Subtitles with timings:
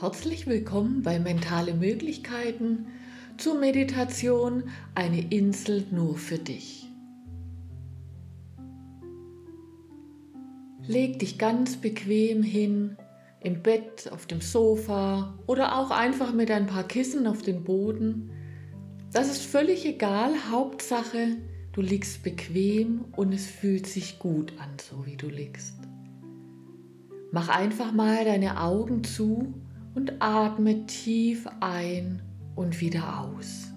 [0.00, 2.86] Herzlich willkommen bei Mentale Möglichkeiten
[3.36, 4.62] zur Meditation
[4.94, 6.86] Eine Insel nur für dich.
[10.86, 12.96] Leg dich ganz bequem hin,
[13.40, 18.30] im Bett, auf dem Sofa oder auch einfach mit ein paar Kissen auf den Boden.
[19.12, 21.36] Das ist völlig egal, Hauptsache,
[21.72, 25.74] du liegst bequem und es fühlt sich gut an, so wie du liegst.
[27.32, 29.52] Mach einfach mal deine Augen zu
[29.94, 32.22] und atme tief ein
[32.54, 33.70] und wieder aus.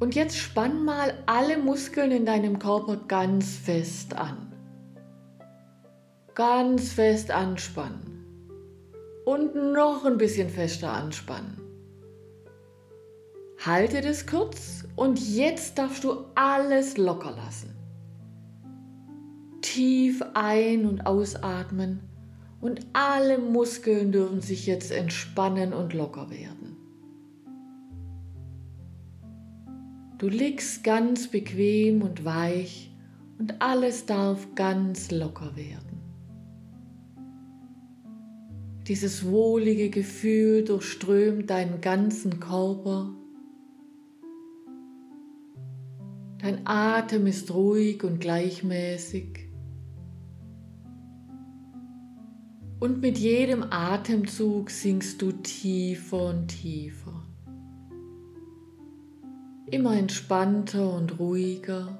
[0.00, 4.52] Und jetzt spann mal alle Muskeln in deinem Körper ganz fest an.
[6.34, 8.24] Ganz fest anspannen.
[9.26, 11.58] Und noch ein bisschen fester anspannen.
[13.64, 17.74] Halte das kurz und jetzt darfst du alles locker lassen.
[19.60, 22.07] Tief ein- und ausatmen
[22.60, 26.76] und alle Muskeln dürfen sich jetzt entspannen und locker werden.
[30.18, 32.90] Du liegst ganz bequem und weich
[33.38, 35.88] und alles darf ganz locker werden.
[38.88, 43.14] Dieses wohlige Gefühl durchströmt deinen ganzen Körper.
[46.38, 49.47] Dein Atem ist ruhig und gleichmäßig.
[52.80, 57.24] Und mit jedem Atemzug sinkst du tiefer und tiefer.
[59.66, 61.98] Immer entspannter und ruhiger.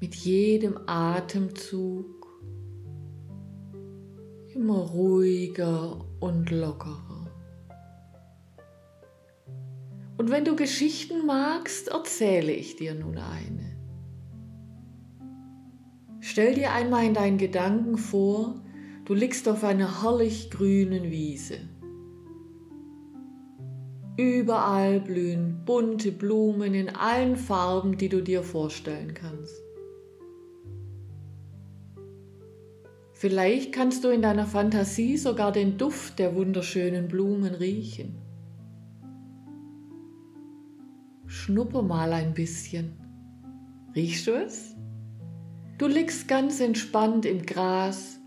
[0.00, 2.06] Mit jedem Atemzug
[4.54, 7.30] immer ruhiger und lockerer.
[10.16, 13.75] Und wenn du Geschichten magst, erzähle ich dir nun eine.
[16.28, 18.56] Stell dir einmal in deinen Gedanken vor,
[19.04, 21.60] du liegst auf einer herrlich grünen Wiese.
[24.16, 29.54] Überall blühen bunte Blumen in allen Farben, die du dir vorstellen kannst.
[33.12, 38.16] Vielleicht kannst du in deiner Fantasie sogar den Duft der wunderschönen Blumen riechen.
[41.26, 42.96] Schnupper mal ein bisschen.
[43.94, 44.76] Riechst du es?
[45.78, 48.18] Du liegst ganz entspannt im Gras.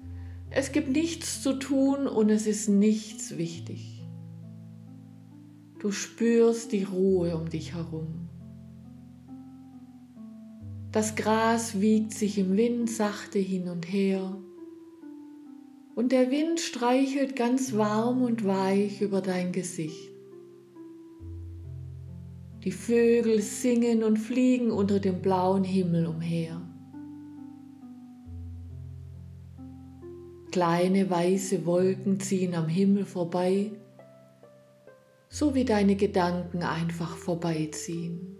[0.51, 4.03] Es gibt nichts zu tun und es ist nichts wichtig.
[5.79, 8.29] Du spürst die Ruhe um dich herum.
[10.91, 14.37] Das Gras wiegt sich im Wind sachte hin und her
[15.99, 20.11] und der Wind streichelt ganz warm und weich über dein Gesicht.
[22.63, 26.68] Die Vögel singen und fliegen unter dem blauen Himmel umher.
[30.51, 33.71] Kleine weiße Wolken ziehen am Himmel vorbei,
[35.29, 38.35] so wie deine Gedanken einfach vorbeiziehen.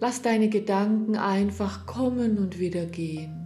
[0.00, 3.42] Lass deine Gedanken einfach kommen und wieder gehen.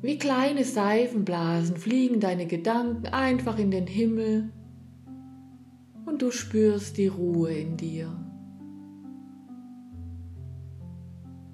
[0.00, 4.50] Wie kleine Seifenblasen fliegen deine Gedanken einfach in den Himmel
[6.06, 8.08] und du spürst die Ruhe in dir.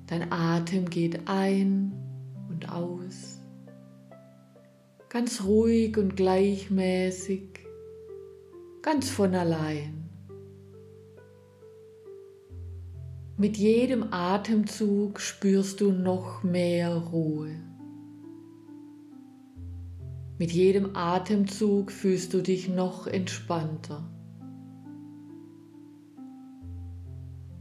[0.06, 2.07] Dein Atem geht ein
[2.58, 3.38] und aus.
[5.08, 7.60] Ganz ruhig und gleichmäßig,
[8.82, 10.10] ganz von allein.
[13.36, 17.54] Mit jedem Atemzug spürst du noch mehr Ruhe.
[20.38, 24.10] Mit jedem Atemzug fühlst du dich noch entspannter.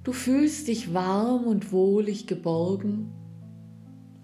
[0.03, 3.14] Du fühlst dich warm und wohlig geborgen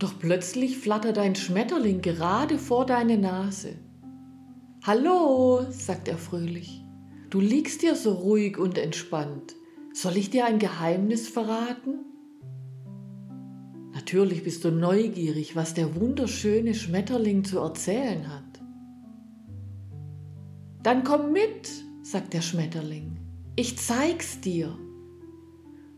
[0.04, 3.76] doch plötzlich flattert ein Schmetterling gerade vor deine Nase.
[4.84, 6.84] Hallo, sagt er fröhlich.
[7.30, 9.56] Du liegst hier so ruhig und entspannt.
[9.94, 12.00] Soll ich dir ein Geheimnis verraten?
[13.94, 18.62] Natürlich bist du neugierig, was der wunderschöne Schmetterling zu erzählen hat.
[20.84, 21.72] Dann komm mit,
[22.02, 23.20] sagt der Schmetterling.
[23.56, 24.78] Ich zeig's dir.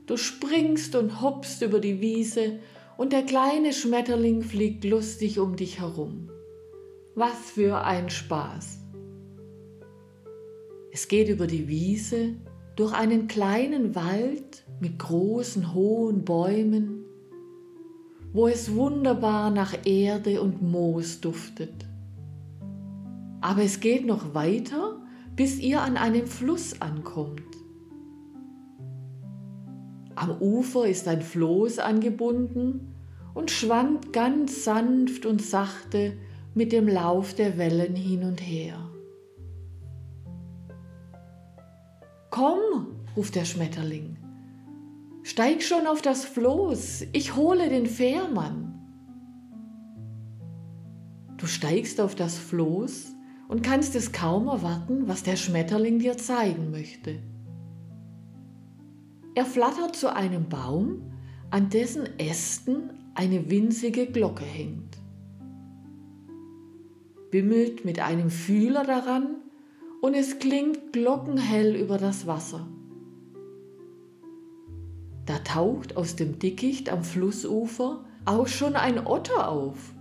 [0.05, 2.59] Du springst und hoppst über die Wiese
[2.97, 6.29] und der kleine Schmetterling fliegt lustig um dich herum.
[7.15, 8.79] Was für ein Spaß!
[10.91, 12.35] Es geht über die Wiese,
[12.75, 17.05] durch einen kleinen Wald mit großen, hohen Bäumen,
[18.33, 21.85] wo es wunderbar nach Erde und Moos duftet.
[23.41, 25.01] Aber es geht noch weiter,
[25.35, 27.43] bis ihr an einem Fluss ankommt.
[30.25, 32.95] Am Ufer ist ein Floß angebunden
[33.35, 36.13] und schwand ganz sanft und sachte
[36.55, 38.89] mit dem Lauf der Wellen hin und her.
[42.31, 44.17] Komm, ruft der Schmetterling,
[45.21, 48.79] steig schon auf das Floß, ich hole den Fährmann.
[51.37, 53.13] Du steigst auf das Floß
[53.47, 57.19] und kannst es kaum erwarten, was der Schmetterling dir zeigen möchte.
[59.35, 61.11] Er flattert zu einem Baum,
[61.51, 64.97] an dessen Ästen eine winzige Glocke hängt,
[67.31, 69.35] bimmelt mit einem Fühler daran
[70.01, 72.65] und es klingt glockenhell über das Wasser.
[75.25, 79.93] Da taucht aus dem Dickicht am Flussufer auch schon ein Otter auf.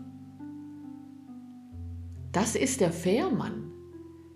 [2.31, 3.73] Das ist der Fährmann.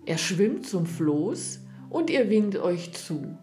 [0.05, 3.37] Er schwimmt zum Floß und ihr winkt euch zu.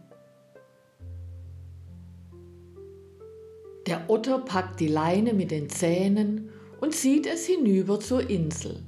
[3.86, 6.50] Der Otter packt die Leine mit den Zähnen
[6.80, 8.82] und zieht es hinüber zur Insel.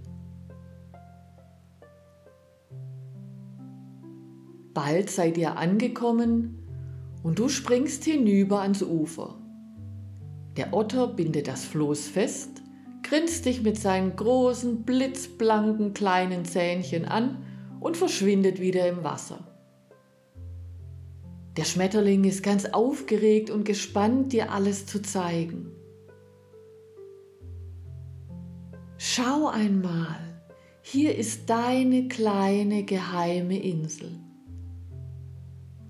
[4.74, 6.66] Bald seid ihr angekommen
[7.22, 9.38] und du springst hinüber ans Ufer.
[10.56, 12.62] Der Otter bindet das Floß fest
[13.08, 17.38] grinst dich mit seinen großen, blitzblanken kleinen Zähnchen an
[17.80, 19.57] und verschwindet wieder im Wasser.
[21.58, 25.72] Der Schmetterling ist ganz aufgeregt und gespannt, dir alles zu zeigen.
[28.96, 30.20] Schau einmal,
[30.82, 34.20] hier ist deine kleine geheime Insel.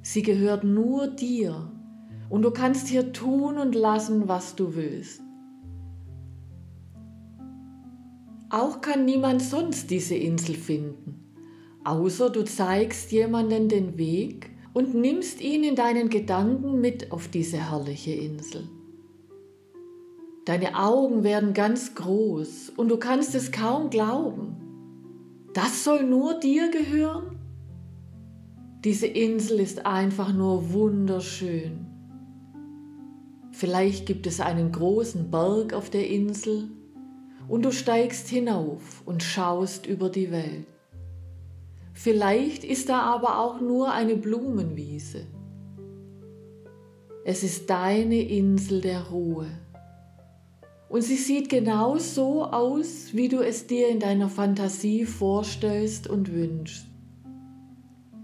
[0.00, 1.70] Sie gehört nur dir
[2.30, 5.20] und du kannst hier tun und lassen, was du willst.
[8.48, 11.34] Auch kann niemand sonst diese Insel finden,
[11.84, 17.58] außer du zeigst jemanden den Weg und nimmst ihn in deinen Gedanken mit auf diese
[17.58, 18.68] herrliche Insel.
[20.44, 24.56] Deine Augen werden ganz groß und du kannst es kaum glauben.
[25.52, 27.36] Das soll nur dir gehören?
[28.84, 31.86] Diese Insel ist einfach nur wunderschön.
[33.50, 36.70] Vielleicht gibt es einen großen Berg auf der Insel
[37.48, 40.66] und du steigst hinauf und schaust über die Welt.
[41.98, 45.26] Vielleicht ist da aber auch nur eine Blumenwiese.
[47.24, 49.48] Es ist deine Insel der Ruhe.
[50.88, 56.32] Und sie sieht genau so aus, wie du es dir in deiner Fantasie vorstellst und
[56.32, 56.86] wünschst.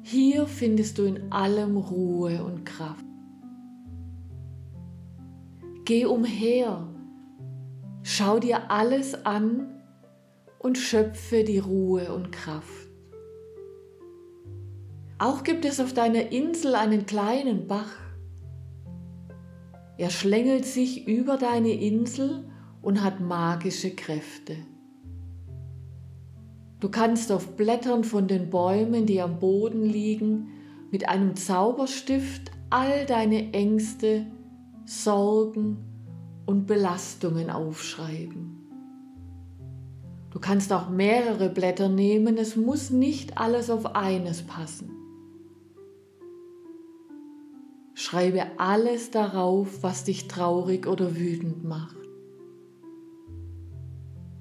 [0.03, 3.05] Hier findest du in allem Ruhe und Kraft.
[5.85, 6.89] Geh umher
[8.07, 9.83] Schau dir alles an
[10.59, 12.84] und schöpfe die Ruhe und Kraft.
[15.25, 17.97] Auch gibt es auf deiner Insel einen kleinen Bach.
[19.97, 22.45] Er schlängelt sich über deine Insel
[22.83, 24.55] und hat magische Kräfte.
[26.79, 30.49] Du kannst auf Blättern von den Bäumen, die am Boden liegen,
[30.91, 34.27] mit einem Zauberstift all deine Ängste,
[34.85, 35.79] Sorgen
[36.45, 38.59] und Belastungen aufschreiben.
[40.31, 44.91] Du kannst auch mehrere Blätter nehmen, es muss nicht alles auf eines passen.
[47.95, 51.97] Schreibe alles darauf, was dich traurig oder wütend macht,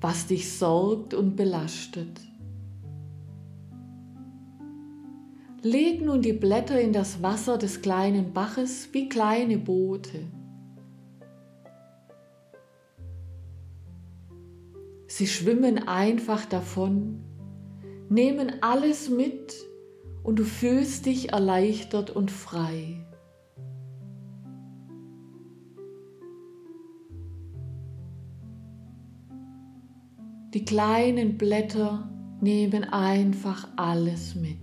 [0.02, 2.20] was dich sorgt und belastet.
[5.62, 10.26] Leg nun die Blätter in das Wasser des kleinen Baches wie kleine Boote.
[15.08, 17.24] Sie schwimmen einfach davon,
[18.10, 19.54] nehmen alles mit
[20.24, 23.06] und du fühlst dich erleichtert und frei.
[30.54, 32.08] Die kleinen Blätter
[32.40, 34.60] nehmen einfach alles mit.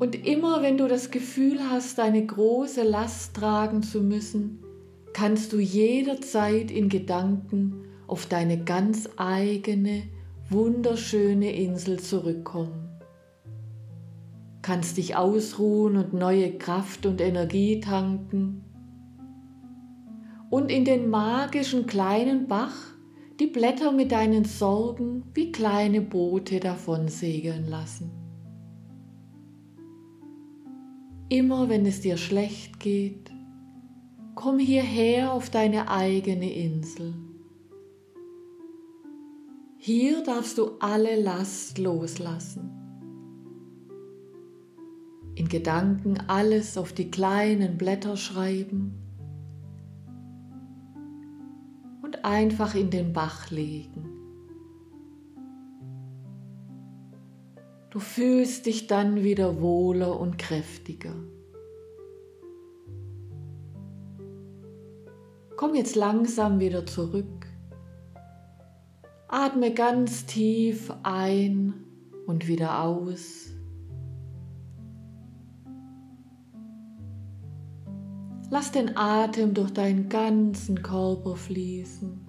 [0.00, 4.64] Und immer wenn du das Gefühl hast, eine große Last tragen zu müssen,
[5.12, 10.02] kannst du jederzeit in Gedanken auf deine ganz eigene,
[10.50, 12.88] wunderschöne Insel zurückkommen.
[14.62, 18.67] Kannst dich ausruhen und neue Kraft und Energie tanken
[20.50, 22.76] und in den magischen kleinen Bach
[23.38, 28.10] die Blätter mit deinen Sorgen wie kleine Boote davon segeln lassen.
[31.28, 33.30] Immer wenn es dir schlecht geht,
[34.40, 37.12] Komm hierher auf deine eigene Insel.
[39.78, 42.70] Hier darfst du alle Last loslassen.
[45.34, 49.07] In Gedanken alles auf die kleinen Blätter schreiben
[52.28, 54.06] einfach in den Bach legen.
[57.90, 61.14] Du fühlst dich dann wieder wohler und kräftiger.
[65.56, 67.46] Komm jetzt langsam wieder zurück.
[69.26, 71.72] Atme ganz tief ein
[72.26, 73.57] und wieder aus.
[78.50, 82.26] Lass den Atem durch deinen ganzen Körper fließen.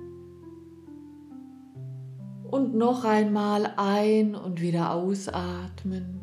[2.52, 6.20] Und noch einmal ein und wieder ausatmen.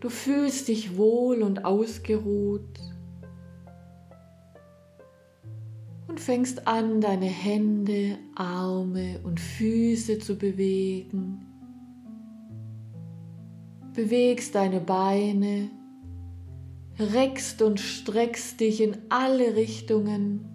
[0.00, 2.80] Du fühlst dich wohl und ausgeruht
[6.06, 11.45] und fängst an, deine Hände, Arme und Füße zu bewegen.
[13.96, 15.70] Bewegst deine Beine,
[16.98, 20.52] reckst und streckst dich in alle Richtungen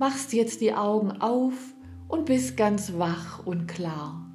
[0.00, 1.74] machst jetzt die Augen auf
[2.08, 4.26] und bist ganz wach und klar.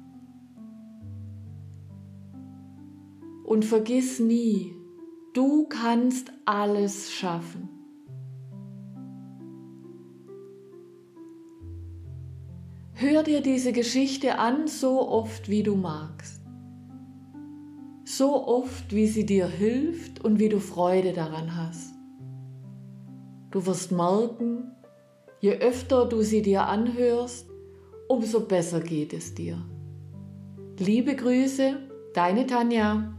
[3.44, 4.74] Und vergiss nie,
[5.34, 7.68] du kannst alles schaffen.
[12.92, 16.35] Hör dir diese Geschichte an, so oft wie du magst.
[18.18, 21.92] So oft, wie sie dir hilft und wie du Freude daran hast.
[23.50, 24.72] Du wirst merken,
[25.40, 27.46] Je öfter du sie dir anhörst,
[28.08, 29.62] umso besser geht es dir.
[30.78, 31.76] Liebe Grüße,
[32.14, 33.12] deine Tanja.